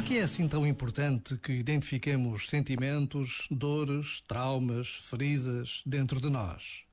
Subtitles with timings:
[0.00, 6.84] Por que é assim tão importante que identifiquemos sentimentos, dores, traumas, feridas dentro de nós?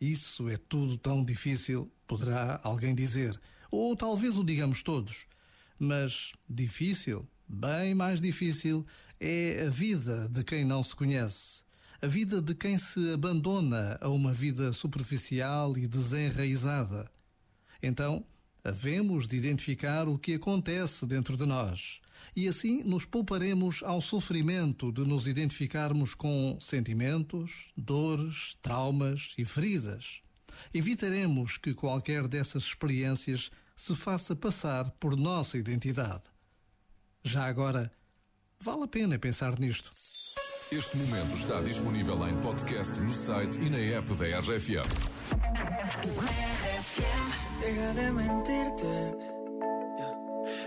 [0.00, 3.38] Isso é tudo tão difícil, poderá alguém dizer,
[3.72, 5.26] ou talvez o digamos todos.
[5.80, 8.86] Mas difícil, bem mais difícil,
[9.18, 11.60] é a vida de quem não se conhece.
[12.00, 17.10] A vida de quem se abandona a uma vida superficial e desenraizada.
[17.82, 18.24] Então,
[18.62, 22.00] havemos de identificar o que acontece dentro de nós
[22.36, 30.20] e assim nos pouparemos ao sofrimento de nos identificarmos com sentimentos, dores, traumas e feridas.
[30.72, 36.22] Evitaremos que qualquer dessas experiências se faça passar por nossa identidade.
[37.22, 37.90] Já agora,
[38.60, 39.90] vale a pena pensar nisto.
[40.72, 44.88] Este momento está disponível em podcast no site e na app da RFM.
[47.60, 49.33] Deja de mentirte.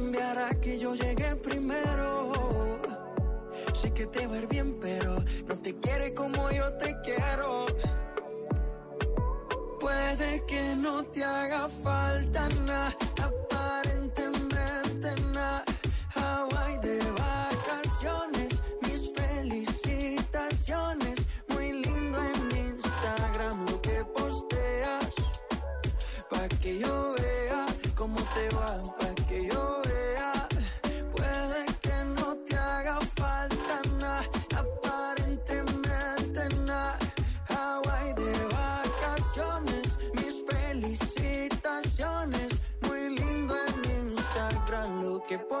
[0.00, 2.32] cambiará que yo llegué primero.
[3.74, 7.66] Sé que te va a ir bien, pero no te quiere como yo te quiero.
[9.78, 12.29] Puede que no te haga falta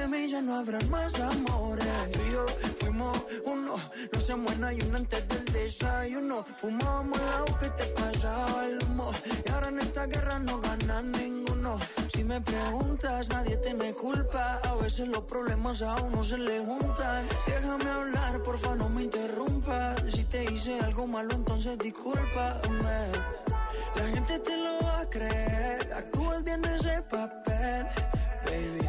[0.00, 1.86] de mí ya no habrán más amores.
[2.12, 2.46] Tú y yo
[2.80, 3.74] fuimos uno,
[4.12, 6.44] no se muera y uno antes del desayuno.
[6.56, 9.12] Fumábamos agua que te pasaba el humo.
[9.44, 11.78] Y ahora en esta guerra no gana ninguno.
[12.14, 14.60] Si me preguntas, nadie te me culpa.
[14.64, 17.26] A veces los problemas a uno se le juntan.
[17.46, 20.00] Déjame hablar, porfa, no me interrumpas.
[20.08, 23.00] Si te hice algo malo, entonces discúlpame.
[23.96, 25.92] La gente te lo va a creer.
[25.92, 27.86] Actúas bien ese papel,
[28.46, 28.88] baby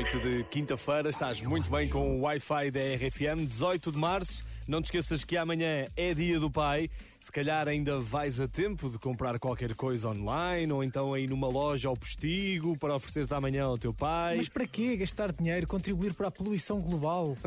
[0.00, 4.42] Noite de quinta-feira, estás muito bem com o Wi-Fi da RFM, 18 de março.
[4.66, 6.88] Não te esqueças que amanhã é dia do pai.
[7.20, 11.48] Se calhar ainda vais a tempo de comprar qualquer coisa online ou então aí numa
[11.48, 14.38] loja ao postigo para ofereceres amanhã ao teu pai.
[14.38, 17.36] Mas para quê gastar dinheiro, contribuir para a poluição global?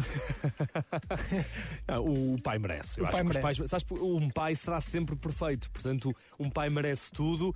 [1.88, 3.00] Ah, o, o pai merece.
[3.00, 3.60] Eu O acho pai que merece.
[3.60, 5.72] pais, sabes, um pai será sempre perfeito.
[5.72, 7.54] Portanto, um pai merece tudo.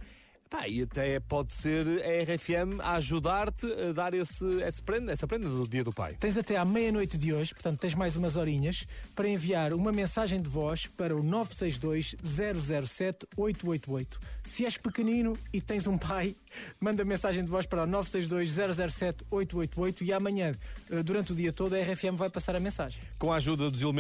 [0.50, 5.28] Pá, e até pode ser a RFM a ajudar-te a dar esse, esse prenda, essa
[5.28, 6.16] prenda do dia do pai.
[6.20, 10.42] Tens até à meia-noite de hoje, portanto tens mais umas horinhas, para enviar uma mensagem
[10.42, 14.20] de voz para o 962 007 888.
[14.46, 16.34] Se és pequenino e tens um pai,
[16.80, 20.54] manda mensagem de voz para o 962 007 888 e amanhã,
[20.90, 23.02] eh, durante o dia todo, a RFM vai passar a mensagem.
[23.20, 23.98] Com a ajuda dos elementos